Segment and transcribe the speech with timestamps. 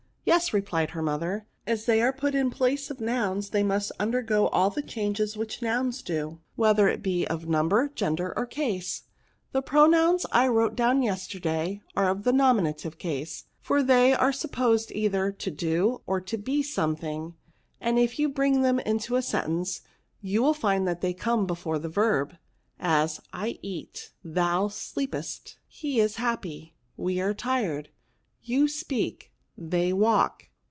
[0.31, 3.91] "Yes," replied her mother," as they are put in the place of noims, they must
[3.99, 9.03] undergo all the changes which nouns do, whether it be of number, gender, or case.
[9.51, 14.31] The pro nouns I wrote down yesterday are of the nominative case; for they are
[14.31, 17.33] supposed either to do, or to be something;
[17.81, 19.81] and if you bring them into a sentence,
[20.21, 22.37] you will find that they come before the verb;
[22.79, 27.89] as, I eat, thou sleep* est, he is happy; we are tired,
[28.43, 29.27] you speak,
[29.57, 30.47] they walk.